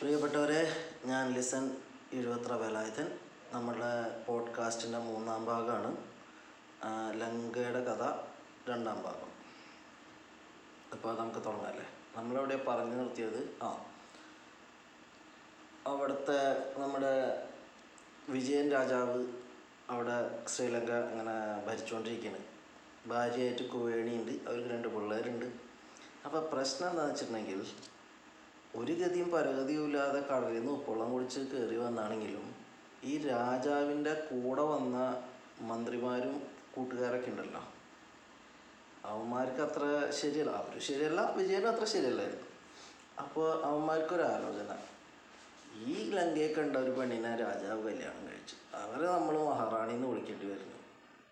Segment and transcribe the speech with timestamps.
[0.00, 0.72] പ്രിയപ്പെട്ടവരെ
[1.04, 1.76] ഞാൻ ലിസൺ
[2.12, 3.18] എഴുപത്ര വേലായുധൻ
[3.52, 5.96] നമ്മുടെ പോഡ്കാസ്റ്റിന്റെ മൂന്നാം ഭാഗമാണ്.
[7.20, 8.12] ലങ്കയുടെ കഥ
[8.70, 9.32] രണ്ടാം ഭാഗം.
[10.92, 11.86] അപ്പോൾ നമുക്ക് തുടങ്ങാമല്ലേ
[12.16, 13.56] നമ്മളവിടെ പറഞ്ഞു നിർത്തിയത്?
[13.62, 13.84] ആ.
[15.86, 17.48] അവിടുത്തെ നമ്മുടെ
[18.28, 19.26] വിജയൻ രാജാവ്
[19.90, 22.44] അവിടെ ശ്രീലങ്ക ഇങ്ങനെ ഭരിച്ചുകൊണ്ടിരിക്കുകയാണ്.
[23.06, 25.46] ഭാര്യയായിട്ട് കുവേണിയുണ്ട് അവർക്ക് രണ്ട് പിള്ളേരുണ്ട്.
[26.24, 27.66] അപ്പോൾ പ്രശ്നം എന്താണെന്ന് വെച്ചിട്ടുണ്ടെങ്കിൽ
[28.76, 32.54] ഒരു ഗതിയും പരഗതിയും ഇല്ലാതെ കടലിൽ നിന്ന് ഉപ്പുള്ളം കുടിച്ച് കയറി വന്നാണെങ്കിലും
[33.04, 35.24] ഈ രാജാവിന്റെ കൂടെ വന്ന
[35.60, 36.42] മന്ത്രിമാരും
[36.74, 37.64] കൂട്ടുകാരൊക്കെ ഉണ്ടല്ലോ.
[39.04, 40.50] അവന്മാർക്ക് അത്ര ശരിയല്ല.
[40.50, 42.46] അവർ ശരിയല്ല വിജയനും അത്ര ശരിയല്ലായിരുന്നു.
[43.18, 44.76] അപ്പോൾ അവന്മാർക്കൊരു ആലോചന.
[45.86, 48.56] ഈ ലങ്കയെ കണ്ട ഒരു പെണ്ണിനെ രാജാവ് കല്യാണം കഴിച്ചു.
[48.76, 50.78] അവരെ നമ്മൾ മഹാറാണി എന്ന് വിളിക്കേണ്ടി വരുന്നു.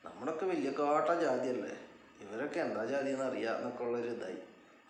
[0.05, 1.77] നമ്മളൊക്കെ വലിയ കാട്ട ജാതിയല്ലേ?
[2.21, 4.37] ഇവരൊക്കെ എന്താ ജാതി എന്ന് അറിയാം എന്നൊക്കെ ഉള്ളൊരു ഇതായി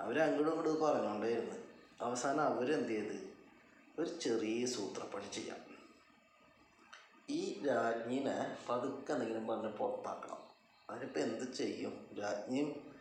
[0.00, 1.72] അവരങ്ങോട്ടും ഇങ്ങോട്ടും പറഞ്ഞുകൊണ്ടേയിരുന്നു.
[2.02, 3.33] അവസാനം അവരെന്ത് ചെയ്ത്
[3.98, 5.56] ഒരു ചെറിയ സൂത്രപ്പണി ചെയ്യാം.
[7.31, 10.39] ഈ രാജ്ഞിനെ പതുക്കെ എന്തെങ്കിലും പറഞ്ഞ് പുറത്താക്കണം.
[10.91, 12.06] അതിനിപ്പോൾ എന്ത് ചെയ്യും?
[12.19, 12.92] രാജ്ഞിയും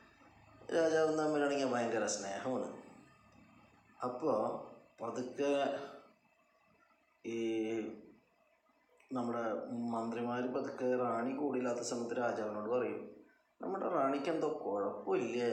[0.73, 2.81] രാജാവും തമ്മിലാണെങ്കിൽ ഭയങ്കര സ്നേഹമാണ്.
[4.03, 4.37] അപ്പോൾ
[5.03, 5.79] പതുക്കെ
[7.25, 7.37] ഈ
[9.11, 9.41] നമ്മുടെ
[9.91, 13.15] മന്ത്രിമാർ പതുക്കെ റാണി കൂടിയില്ലാത്ത സമയത്ത് രാജാവിനോട് പറയും
[13.61, 15.51] നമ്മുടെ റാണിക്ക് എന്തോ കുഴപ്പമില്ലേ?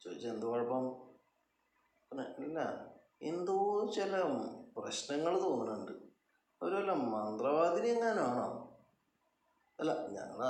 [0.00, 1.09] ചോദിച്ചാൽ എന്ത് കുഴപ്പം?
[2.12, 2.86] ഇല്ല
[3.22, 4.22] എന്തോ ചില
[4.76, 5.92] പ്രശ്നങ്ങൾ തോന്നുന്നുണ്ട്.
[6.62, 8.78] ഒരു വല്ല മന്ത്രവാദിനി എങ്ങാനാണോ
[9.80, 10.46] അല്ല ഞങ്ങൾ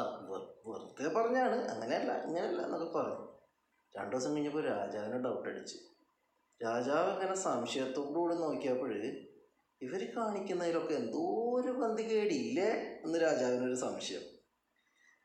[0.66, 1.56] വെറുതെ പറഞ്ഞാണ്.
[1.68, 3.40] അങ്ങനെയല്ല ഇങ്ങനെയല്ല എന്നൊക്കെ പറഞ്ഞു.
[3.96, 5.76] രണ്ടു ദിവസം കഴിഞ്ഞപ്പോൾ രാജാവിനെ ഡൗട്ട് അടിച്ച്.
[6.62, 8.94] രാജാവ് ഇങ്ങനെ സംശയത്തോടുകൂടി നോക്കിയപ്പോൾ
[9.82, 12.70] ഇവർ കാണിക്കുന്നതിലൊക്കെ എന്തോ ഒരു പന്തികേടില്ലേ
[13.04, 14.22] എന്ന് രാജാവിനൊരു സംശയം.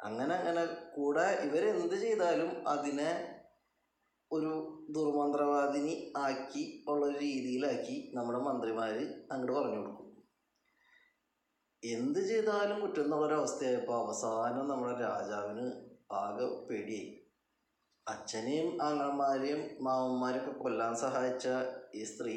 [0.01, 3.41] അങ്ങനെ അങ്ങനെ കൂടെ ഇവരെന്ത് ചെയ്താലും അതിനെ
[4.31, 8.95] ഒരു ദുർമന്ത്രവാദിനി ആക്കി ഉള്ള ഒരു രീതിയിലാക്കി നമ്മുടെ മന്ത്രിമാർ
[9.31, 10.01] അങ്ങോട്ട് പറഞ്ഞു കൊടുക്കും.
[11.83, 15.65] എന്ത് ചെയ്താലും കുറ്റം എന്നുള്ളൊരവസ്ഥയായപ്പോൾ അവസാനം നമ്മുടെ രാജാവിന്
[16.11, 17.21] ആകെ പേടിയായി.
[18.07, 21.47] അച്ഛനെയും ആങ്ങളമാരെയും മാമന്മാരെയൊക്കെ കൊല്ലാൻ സഹായിച്ച
[21.95, 22.35] ഈ സ്ത്രീ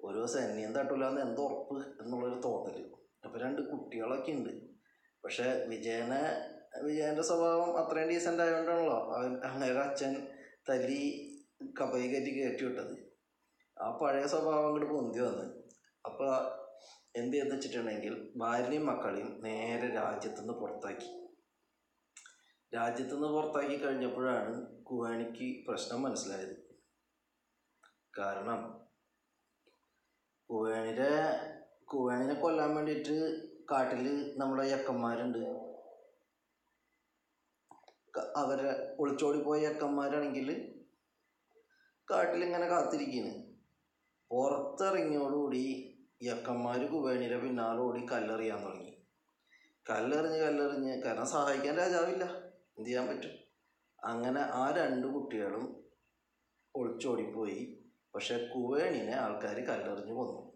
[0.00, 2.78] ഓരോ സൈന്യം തട്ടില്ല എന്ന് എന്തോ ഉറപ്പ് എന്നുള്ളൊരു തോന്നൽ
[3.24, 4.52] അപ്പോൾ രണ്ട് കുട്ടികളൊക്കെ ഉണ്ട്
[5.24, 6.22] പക്ഷേ വിജയനെ
[6.82, 8.98] വിജയന്റെ സ്വഭാവം അത്രയും ഡീസന്റ് ആയതുകൊണ്ടാണല്ലോ
[9.44, 10.14] അങ്ങനെ അച്ഛൻ
[10.68, 11.31] തല്ലി
[11.80, 12.94] കപ്പയി കയറ്റി കയറ്റി വിട്ടത്
[13.80, 15.44] ആ പഴയ സ്വഭാവം അങ്ങോട്ട് പൊന്തി വന്ന്.
[16.04, 16.30] അപ്പോൾ
[17.16, 21.08] എന്ത് ചെയ്തെന്ന് വെച്ചിട്ടുണ്ടെങ്കിൽ ഭാര്യയും മക്കളെയും നേരെ രാജ്യത്തുനിന്ന് പുറത്താക്കി.
[22.74, 26.54] രാജ്യത്തുനിന്ന് പുറത്താക്കി കഴിഞ്ഞപ്പോഴാണ് കുവാണിക്ക് പ്രശ്നം മനസ്സിലായത്.
[28.18, 28.60] കാരണം
[30.50, 31.10] കുവേണിയുടെ
[31.84, 33.16] കുവേണിനെ കൊല്ലാൻ വേണ്ടിയിട്ട്
[33.70, 34.06] കാട്ടിൽ
[34.38, 35.42] നമ്മുടെ യക്കന്മാരുണ്ട്.
[38.36, 40.48] അവരെ ഒളിച്ചോടി പോയ യക്കന്മാരാണെങ്കിൽ
[42.12, 43.52] കാട്ടിലിങ്ങനെ കാത്തിരിക്കുകയാണ്
[44.30, 45.88] പുറത്തിറങ്ങിയോടുകൂടി
[46.22, 49.06] യക്കന്മാർ കുവേണിയുടെ പിന്നാലെ ഓടി കല്ലെറിയാൻ തുടങ്ങി.
[49.90, 52.24] കല്ലെറിഞ്ഞ് കല്ലെറിഞ്ഞ് കാരണം സഹായിക്കാൻ രാജാവില്ല.
[52.78, 53.30] എന്ത് ചെയ്യാൻ പറ്റും?
[54.04, 55.90] അങ്ങനെ ആ രണ്ട് കുട്ടികളും
[56.74, 57.90] ഒളിച്ചോടിപ്പോയി.
[58.14, 60.52] പക്ഷെ കുവേണിനെ ആൾക്കാർ കല്ലെറിഞ്ഞ് കൊന്നു.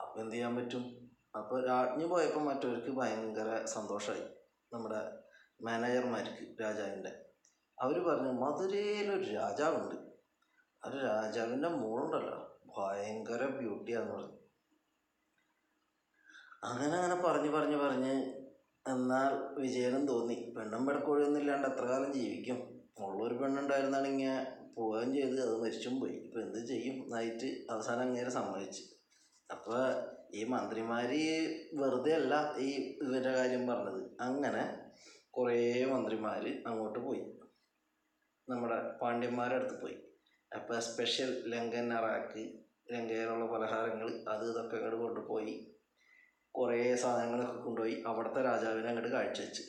[0.00, 1.10] അപ്പോൾ എന്ത് ചെയ്യാൻ പറ്റും?
[1.36, 4.22] അപ്പോൾ രാജ്ഞി പോയപ്പോൾ മറ്റവർക്ക് ഭയങ്കര സന്തോഷമായി
[4.72, 5.18] നമ്മുടെ
[5.62, 7.27] മാനേജർമാർക്ക് രാജാവിന്റെ
[7.82, 9.94] അവർ പറഞ്ഞു മധുരയിലൊരു രാജാവുണ്ട്.
[10.84, 12.38] ആ രാജാവിന്റെ മോളുണ്ടല്ലോ
[12.78, 14.38] ഭയങ്കര ബ്യൂട്ടിയാന്ന് പറഞ്ഞു.
[16.64, 18.32] അങ്ങനെ അങ്ങനെ പറഞ്ഞ് പറഞ്ഞ് പറഞ്ഞ്.
[18.88, 22.58] എന്നാൽ വിജയനും തോന്നി പെണ്ണും പെടക്കോഴിയൊന്നും ഇല്ലാണ്ട് എത്ര കാലം ജീവിക്കും?
[22.98, 24.46] ഉള്ളൊരു പെണ്ണുണ്ടായിരുന്നാണെങ്കിൽ
[24.76, 26.12] പോവുകയും ചെയ്ത് അത് മരിച്ചും പോയി.
[26.12, 27.10] ഇപ്പം എന്ത് ചെയ്യും?
[27.14, 28.82] നൈറ്റ് അവസാനം അങ്ങനെ സമ്മതിച്ച്.
[29.50, 29.82] അപ്പോൾ
[30.34, 31.10] ഈ മന്ത്രിമാർ
[31.72, 34.10] വെറുതെ അല്ല ഈ ഇവരുടെ കാര്യം പറഞ്ഞത്.
[34.20, 34.90] അങ്ങനെ
[35.30, 37.22] കുറേ മന്ത്രിമാർ അങ്ങോട്ട് പോയി.
[38.50, 39.96] നമ്മുടെ പാണ്ഡ്യന്മാരുടെ അടുത്ത് പോയി.
[40.52, 42.42] അപ്പോൾ സ്പെഷ്യൽ ലങ്കൻ അറാക്ക്
[42.92, 45.76] ലങ്കയിലുള്ള പലഹാരങ്ങൾ അത് ഇതൊക്കെ അങ്ങോട്ട് കൊണ്ടുപോയി.
[46.54, 49.62] കുറേ സാധനങ്ങളൊക്കെ കൊണ്ടുപോയി അവിടുത്തെ രാജാവിനെ അങ്ങോട്ട് കാഴ്ചവെച്ച്.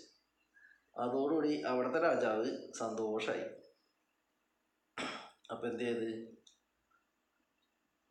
[0.99, 3.43] അതോടുകൂടി അവിടുത്തെ രാജാവ് സന്തോഷമായി
[5.51, 6.37] അപ്പോൾ എന്ത് ചെയ്ത്?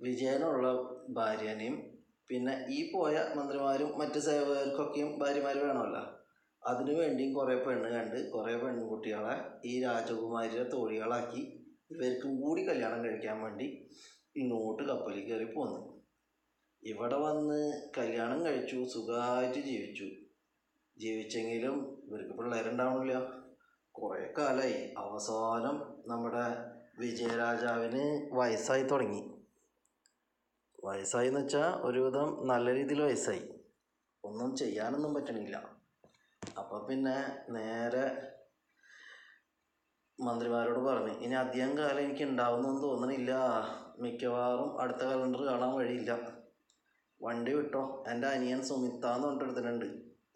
[0.01, 0.67] വിജയനുള്ള
[1.09, 1.77] ഭാര്യനെയും
[2.31, 6.18] പിന്നെ ഈ പോയ മന്ത്രിമാരും മറ്റ് സേവകർക്കൊക്കെയും ഭാര്യമാർ വേണമല്ലോ.
[6.67, 13.89] അതിനു വേണ്ടിയും കുറേ പെണ്ണ് കണ്ട് കുറേ പെൺകുട്ടികളെ ഈ രാജകുമാരിയുടെ തോഴികളാക്കി ഇവർക്കും കൂടി കല്യാണം കഴിക്കാൻ വേണ്ടി
[14.37, 16.05] ഇങ്ങോട്ട് കപ്പലിൽ കയറി പോന്നു.
[16.83, 20.05] ഇവിടെ വന്ന് കല്യാണം കഴിച്ചു സുഖമായിട്ട് ജീവിച്ചു.
[20.99, 23.31] ജീവിച്ചെങ്കിലും ഇവർക്ക് പിള്ളേരുണ്ടാവണില്ല
[23.95, 26.47] കുറേ കാലമായി അവസാനം നമ്മുടെ
[26.99, 29.35] വിജയരാജാവിന് വയസ്സായി തുടങ്ങി.
[30.85, 33.49] വയസ്സായി എന്ന് വെച്ചാൽ ഒരുവിധം നല്ല രീതിയിൽ വയസ്സായി.
[34.25, 35.78] ഒന്നും ചെയ്യാനൊന്നും പറ്റണില്ല.
[36.57, 37.17] അപ്പം പിന്നെ
[37.53, 38.05] നേരെ
[40.21, 43.33] മന്ത്രിമാരോട് പറഞ്ഞു ഇനി അധികം കാലം എനിക്ക് ഉണ്ടാവുമെന്നൊന്നും തോന്നണില്ല.
[43.99, 46.19] മിക്കവാറും അടുത്ത കലണ്ടർ കാണാൻ വഴിയില്ല.
[47.23, 48.05] വണ്ടി വിട്ടോ.
[48.09, 49.87] എന്റെ അനിയൻ സുമിത്ത എന്ന് പറഞ്ഞിട്ട് എടുത്തിട്ടുണ്ട്.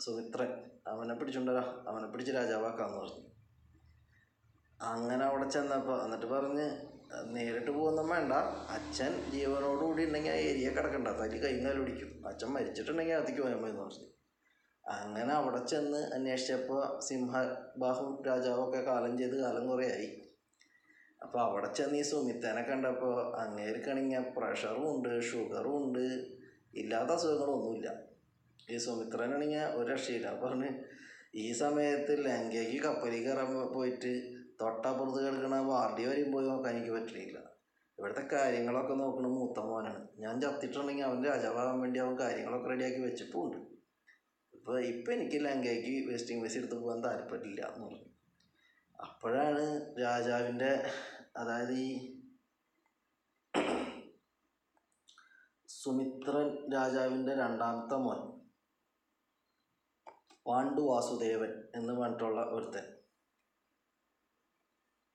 [0.00, 0.70] സുമിത്രൻ.
[0.87, 3.32] അവനെ പിടിച്ചുണ്ടരാ അവനെ പിടിച്ച് രാജാവാക്കാന്ന് പറഞ്ഞു.
[4.81, 6.70] അങ്ങനെ അവിടെ ചെന്നപ്പോൾ എന്നിട്ട് പറഞ്ഞ്
[7.25, 8.32] നേരിട്ട് പോകുന്ന വേണ്ട.
[8.76, 11.09] അച്ഛൻ ജീവനോടുകൂടി ഉണ്ടെങ്കിൽ ആ ഏരിയ കിടക്കണ്ട.
[11.09, 12.29] തല്ലി കൈകാലം പിടിക്കും.
[12.29, 14.21] അച്ഛൻ മരിച്ചിട്ടുണ്ടെങ്കിൽ അതിക്ക് പോയാൽ മതി എന്ന് പറഞ്ഞു.
[14.84, 20.08] അങ്ങനെ അവിടെ ചെന്ന് അന്വേഷിച്ചപ്പോൾ സിംഹബാഹു രാജാവൊക്കെ കാലം ചെയ്ത് കാലം കുറേ ആയി
[21.23, 26.05] അപ്പോൾ അവിടെ ചെന്ന് ഈ സുമിത്തേനെ കണ്ടപ്പോൾ അങ്ങേർക്കാണെങ്കിൽ പ്രഷറും ഉണ്ട് ഷുഗറും ഉണ്ട്
[26.75, 27.88] ഇല്ലാത്ത അസുഖങ്ങളൊന്നുമില്ല.
[28.70, 30.40] ഈ സുമിത്രനാണെങ്കിൽ ഒരു രക്ഷയില്ല.
[30.44, 30.70] പറഞ്ഞ്
[31.35, 34.12] ഈ സമയത്ത് ലങ്കയ്ക്ക് കപ്പലിൽ കയറാൻ പോയിട്ട്
[34.61, 37.38] തൊട്ടപ്പുറത്ത് കിടക്കണ വാർഡി വരെയും പോയി നോക്കാൻ എനിക്ക് പറ്റില്ല.
[37.99, 40.08] ഇവിടുത്തെ കാര്യങ്ങളൊക്കെ നോക്കണ മൂത്ത മോനാണ്.
[40.19, 43.58] ഞാൻ ചത്തിട്ടുണ്ടെങ്കിൽ അവൻ രാജാവാകാൻ വേണ്ടി അവൻ കാര്യങ്ങളൊക്കെ റെഡിയാക്കി വെച്ചിട്ടുമുണ്ട്.
[44.62, 48.11] ഇപ്പോൾ ഇപ്പം എനിക്ക് ലങ്കയ്ക്ക് വെസ്റ്റ് ഇൻഡീസ് എടുത്ത് പോകാൻ താല്പര്യമില്ല എന്ന് പറഞ്ഞു.
[49.03, 49.64] അപ്പോഴാണ്
[50.00, 50.91] രാജാവിന്റെ
[51.37, 52.19] അതായത് ഈ
[55.69, 58.20] സുമിത്രൻ രാജാവിന്റെ രണ്ടാമത്തെ മോൻ
[60.47, 62.87] പാണ്ഡു വാസുദേവൻ എന്ന് പറഞ്ഞിട്ടുള്ള ഒരുത്തൻ.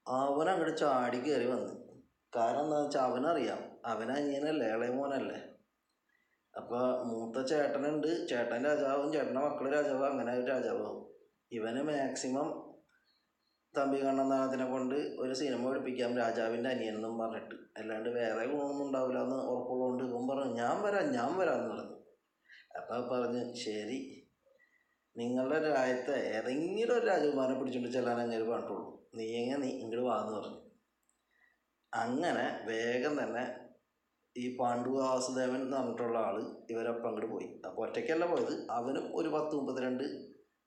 [0.06, 1.74] അവൻ ചാടി കയറി വന്ന്.
[2.36, 3.64] കാരണം എന്താണെന്ന് വെച്ചാൽ അവനറിയാം.
[3.86, 4.90] അവൻ അനിയനല്ലേ ഇളയ
[6.58, 8.28] അപ്പോൾ മൂത്ത ചേട്ടനുണ്ട്.
[8.30, 11.04] ചേട്ടൻ രാജാവും ചേട്ടന്റെ മക്കൾ രാജാവും അങ്ങനെ ഒരു രാജാവാകും
[11.52, 12.68] ഇവന് മാക്സിമം
[13.78, 17.56] തമ്പി കണ്ണന്താനത്തിനെ കൊണ്ട് ഒരു സിനിമ പഠിപ്പിക്കാം രാജാവിന്റെ അനിയൻ എന്നും പറഞ്ഞിട്ട്.
[17.78, 21.98] അല്ലാണ്ട് വേറെ ഗുണമൊന്നും ഉണ്ടാവില്ല എന്ന് ഉറപ്പുള്ളതുകൊണ്ട് ഇവൻ പറഞ്ഞു ഞാൻ വരാം ഞാൻ വരാമെന്ന് പറഞ്ഞു.
[22.78, 24.24] അപ്പോൾ പറഞ്ഞു ശരി.
[25.18, 29.10] നിങ്ങളുടെ രാജ്യത്തെ ഏതെങ്കിലും ഒരു രാജകുമാരനെ പിടിച്ചുകൊണ്ട് ചെല്ലാൻ അങ്ങനെ പറഞ്ഞിട്ടുള്ളൂ.
[29.16, 30.60] നീ എങ്ങനെ നീ ഇങ്ങോട്ട് വാന്ന് പറഞ്ഞു.
[31.94, 33.67] അങ്ങനെ വേഗം തന്നെ
[34.42, 36.36] ഈ പാണ്ഡു വാസുദേവൻ എന്ന് പറഞ്ഞിട്ടുള്ള ആൾ
[36.70, 37.48] ഇവരൊപ്പം അങ്ങോട്ട് പോയി.
[37.68, 38.54] അപ്പോൾ ഒറ്റയ്ക്കല്ല പോയത്.
[38.70, 40.04] അവനും ഒരു പത്ത് മുപ്പത്തിരണ്ട്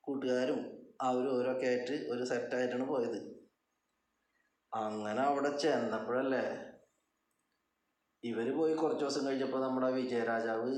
[0.05, 0.61] കൂട്ടുകാരും
[1.09, 3.19] അവരും ഓരോക്കെ ആയിട്ട് ഒരു സെറ്റായിട്ടാണ് പോയത്.
[4.73, 6.43] അങ്ങനെ അവിടെ ചെന്നപ്പോഴല്ലേ
[8.25, 10.73] ഇവർ പോയി കുറച്ച് ദിവസം കഴിഞ്ഞപ്പോൾ നമ്മുടെ വിജയരാജാവ്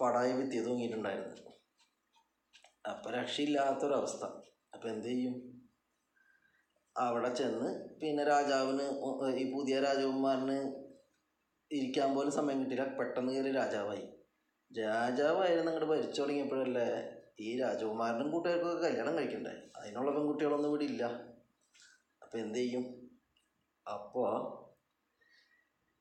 [0.00, 1.36] പടായി വിത്തി തൂങ്ങിയിട്ടുണ്ടായിരുന്നു
[2.90, 4.24] അപ്പം രക്ഷയില്ലാത്തൊരവസ്ഥ.
[4.74, 5.34] അപ്പം എന്ത് ചെയ്യും?
[6.96, 7.68] അവിടെ ചെന്ന്
[8.00, 8.86] പിന്നെ രാജാവിന്
[9.42, 10.56] ഈ പുതിയ രാജകുമാരന്
[11.70, 12.84] ഇരിക്കാൻ പോലും സമയം കിട്ടിയില്ല.
[12.98, 14.04] പെട്ടെന്ന് കയറി രാജാവായി.
[14.70, 16.88] രാജാവായിരുന്നു അങ്ങോട്ട് ഭരിച്ചു തുടങ്ങിയപ്പോഴല്ലേ
[17.40, 19.52] ഈ രാജകുമാരനും കൂട്ടുകാർക്കൊക്കെ കല്യാണം കഴിക്കണ്ടേ?
[19.76, 21.04] അതിനുള്ള പെൺകുട്ടികളൊന്നും ഇവിടെ ഇല്ല.
[22.22, 22.84] അപ്പം എന്ത് ചെയ്യും?
[23.86, 24.32] അപ്പോൾ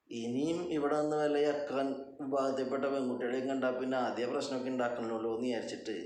[0.09, 1.87] ഇനിയും ഇവിടെ നിന്ന് വല്ല ഇറക്കാൻ
[2.21, 5.97] വിഭാഗത്തിൽപ്പെട്ട പെൺകുട്ടികളെയും കണ്ടാൽ പിന്നെ ആദ്യ പ്രശ്നമൊക്കെ ഉണ്ടാക്കണമല്ലോ എന്ന് വിചാരിച്ചിട്ട്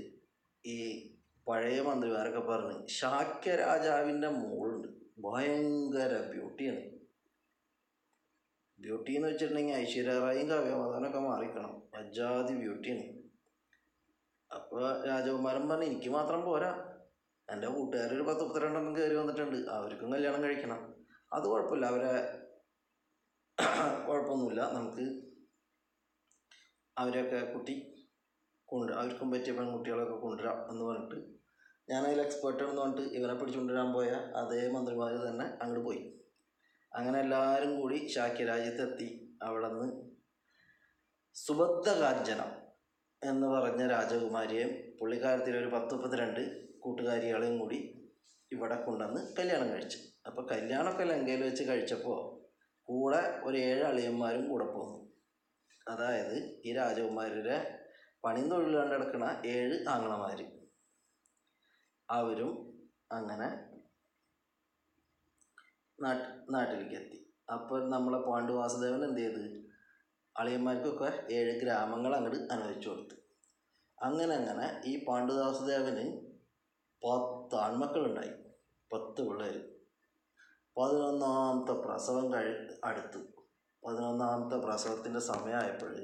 [0.64, 0.76] ഈ
[1.48, 4.88] പഴയ മന്ത്രിമാരൊക്കെ പറഞ്ഞ് ശാക്യ രാജാവിന്റെ മോളുണ്ട്.
[5.18, 6.82] ഭയങ്കര ബ്യൂട്ടിയാണ്
[8.78, 13.04] ബ്യൂട്ടി എന്ന് വെച്ചിട്ടുണ്ടെങ്കിൽ ഐശ്വര്യ റായും കാവ്യമാധവനൊക്കെ മാറിക്കണം അജാതി ബ്യൂട്ടിയാണ്
[14.50, 16.72] അപ്പോൾ രാജകുമാരൻ പറഞ്ഞു എനിക്ക് മാത്രം പോരാ.
[17.52, 19.56] എന്റെ കൂട്ടുകാരൊരു പത്ത് മുപ്പത്തിരണ്ടെണ്ണം കയറി വന്നിട്ടുണ്ട്.
[19.70, 20.80] അവർക്കും കല്യാണം കഴിക്കണം.
[21.32, 21.86] അത് കുഴപ്പമില്ല.
[21.86, 22.12] അവരെ
[24.08, 24.60] കുഴപ്പമൊന്നുമില്ല.
[24.72, 25.04] നമുക്ക്
[26.96, 27.74] അവരെയൊക്കെ കുട്ടി
[28.68, 31.18] കൊണ്ട് അവർക്കും പറ്റിയ പെൺകുട്ടികളൊക്കെ കൊണ്ടുവരാം എന്ന് പറഞ്ഞിട്ട്
[31.90, 34.10] ഞാനതിൽ എക്സ്പേർട്ടാണെന്ന് പറഞ്ഞിട്ട് ഇവനെ പിടിച്ചുകൊണ്ടുവരാൻ പോയ
[34.40, 36.02] അതേ മന്ത്രിമാർ തന്നെ അങ്ങോട്ട് പോയി.
[36.94, 39.08] അങ്ങനെ എല്ലാവരും കൂടി ശാക്യരാജ്യത്തെത്തി
[39.42, 39.88] അവിടെ നിന്ന്
[41.36, 42.50] സുബദ്ധകാഞ്ചനം
[43.22, 46.42] എന്ന് പറഞ്ഞ രാജകുമാരിയെയും പുള്ളിക്കാരത്തിൽ ഒരു പത്ത് മുപ്പത്തിരണ്ട്
[46.80, 47.78] കൂട്ടുകാരികളെയും കൂടി
[48.50, 49.98] ഇവിടെ കൊണ്ടുവന്ന് കല്യാണം കഴിച്ചു.
[50.26, 52.18] അപ്പോൾ കല്യാണമൊക്കെ ലങ്കയിൽ വെച്ച് കഴിച്ചപ്പോൾ
[52.88, 54.98] കൂടെ ഒരു ഏഴ് അളിയന്മാരും കൂടെ പോന്നു.
[55.88, 57.56] അതായത് ഈ രാജകുമാരിയുടെ
[58.24, 60.38] പണിയും തൊഴിലാണ്ട് കിടക്കുന്ന ഏഴ് ആങ്ങളമാർ
[62.08, 62.52] അവരും
[63.10, 63.48] അങ്ങനെ
[66.02, 67.18] നാട്ട് നാട്ടിലേക്ക് എത്തി
[67.52, 69.64] അപ്പോൾ നമ്മളെ പാണ്ഡു വാസുദേവൻ എന്ത് ചെയ്ത്?
[70.36, 73.16] അളിയന്മാർക്കൊക്കെ ഏഴ് ഗ്രാമങ്ങൾ അങ്ങോട്ട് അനുവദിച്ചു കൊടുത്തു.
[74.02, 76.06] അങ്ങനെ അങ്ങനെ ഈ പാണ്ഡു വാസുദേവന്
[77.02, 78.32] പത്ത് ആൺമക്കളുണ്ടായി.
[78.92, 79.56] പത്ത് പിള്ളേർ
[80.76, 82.52] പതിനൊന്നാമത്തെ പ്രസവം കഴി
[82.84, 83.18] അടുത്തു.
[83.86, 85.94] പതിനൊന്നാമത്തെ പ്രസവത്തിന്റെ സമയമായപ്പോൾ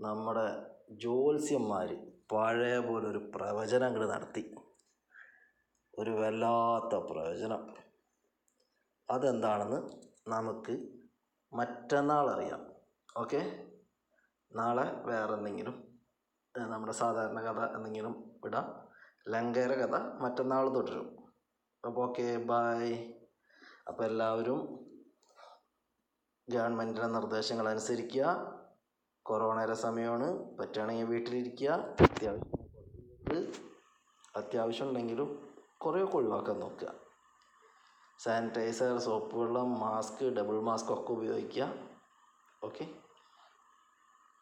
[0.00, 0.46] നമ്മുടെ
[0.90, 1.88] ജ്യോത്സ്യന്മാർ
[2.32, 4.54] പഴയ പോലെ ഒരു പ്രവചനം അങ്ങോട്ട് നടത്തി.
[5.98, 7.62] ഒരു വല്ലാത്ത പ്രവചനം.
[9.10, 9.76] അതെന്താണെന്ന്
[10.28, 10.88] നമുക്ക്
[11.52, 12.72] മറ്റന്നാൾ അറിയാം.
[13.16, 13.66] ഓക്കെ?
[14.54, 16.00] നാളെ വേറെ എന്തെങ്കിലും
[16.58, 18.88] നമ്മുടെ സാധാരണ കഥ എന്തെങ്കിലും വിടാം.
[19.28, 21.32] ലങ്കേര കഥ മറ്റന്നാൾ തുടരും.
[21.86, 23.14] അപ്പോൾ ഓക്കെ ബായ്
[23.88, 24.84] അപ്പോൾ എല്ലാവരും
[26.48, 28.54] ഗവൺമെന്റിന്റെ നിർദ്ദേശങ്ങൾ അനുസരിക്കുക.
[29.22, 30.58] കൊറോണയുടെ സമയമാണ്.
[30.58, 31.68] പറ്റുകയാണെങ്കിൽ വീട്ടിലിരിക്കുക.
[32.00, 33.52] അത്യാവശ്യം
[34.36, 37.03] അത്യാവശ്യം ഉണ്ടെങ്കിലും കുറേയൊക്കെ ഒഴിവാക്കാൻ നോക്കുക.
[38.18, 41.66] സാനിറ്റൈസർ സോപ്പ് വെള്ളം മാസ്ക് ഡബിൾ മാസ്ക് ഒക്കെ ഉപയോഗിക്കുക.
[42.62, 43.03] ഓക്കെ.